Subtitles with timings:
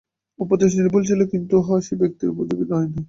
[0.39, 2.99] উপদেশ নির্ভুল ছিল, কিন্তু উহা সেই ব্যক্তির উপযোগী হয় নাই।